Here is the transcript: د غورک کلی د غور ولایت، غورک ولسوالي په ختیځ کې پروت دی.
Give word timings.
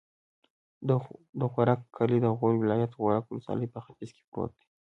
د 1.41 1.43
غورک 1.53 1.79
کلی 1.97 2.17
د 2.21 2.27
غور 2.37 2.53
ولایت، 2.59 2.91
غورک 2.99 3.25
ولسوالي 3.27 3.67
په 3.73 3.79
ختیځ 3.85 4.09
کې 4.15 4.23
پروت 4.31 4.51
دی. 4.59 4.65